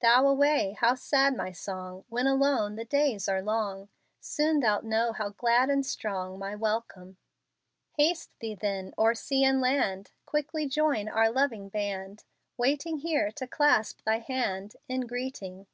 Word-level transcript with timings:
"Thou 0.00 0.26
away, 0.26 0.74
how 0.80 0.94
sad 0.94 1.36
my 1.36 1.52
song! 1.52 2.06
When 2.08 2.26
alone, 2.26 2.76
the 2.76 2.86
days 2.86 3.28
are 3.28 3.42
long; 3.42 3.90
Soon 4.20 4.60
thou'lt 4.62 4.84
know 4.84 5.12
how 5.12 5.28
glad 5.28 5.68
and 5.68 5.84
strong 5.84 6.38
My 6.38 6.54
welcome. 6.54 7.18
"Haste 7.98 8.30
thee, 8.40 8.54
then, 8.54 8.94
o'er 8.98 9.14
sea 9.14 9.44
and 9.44 9.60
land: 9.60 10.12
Quickly 10.24 10.66
join 10.66 11.08
our 11.08 11.30
loving 11.30 11.68
band, 11.68 12.24
Waiting 12.56 13.00
here 13.00 13.30
to 13.32 13.46
clasp 13.46 14.00
thy 14.06 14.20
hand 14.20 14.76
In 14.88 15.02
greeting." 15.06 15.66